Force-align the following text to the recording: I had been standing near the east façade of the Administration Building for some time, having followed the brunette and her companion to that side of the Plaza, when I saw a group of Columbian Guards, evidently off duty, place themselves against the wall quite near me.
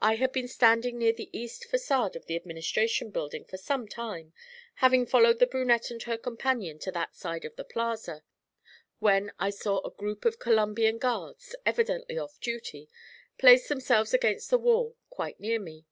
I 0.00 0.16
had 0.16 0.32
been 0.32 0.48
standing 0.48 0.98
near 0.98 1.12
the 1.12 1.30
east 1.32 1.68
façade 1.70 2.16
of 2.16 2.26
the 2.26 2.34
Administration 2.34 3.10
Building 3.12 3.44
for 3.44 3.56
some 3.58 3.86
time, 3.86 4.32
having 4.82 5.06
followed 5.06 5.38
the 5.38 5.46
brunette 5.46 5.88
and 5.88 6.02
her 6.02 6.18
companion 6.18 6.80
to 6.80 6.90
that 6.90 7.14
side 7.14 7.44
of 7.44 7.54
the 7.54 7.62
Plaza, 7.62 8.24
when 8.98 9.30
I 9.38 9.50
saw 9.50 9.78
a 9.82 9.92
group 9.94 10.24
of 10.24 10.40
Columbian 10.40 10.98
Guards, 10.98 11.54
evidently 11.64 12.18
off 12.18 12.40
duty, 12.40 12.88
place 13.38 13.68
themselves 13.68 14.12
against 14.12 14.50
the 14.50 14.58
wall 14.58 14.96
quite 15.10 15.38
near 15.38 15.60
me. 15.60 15.86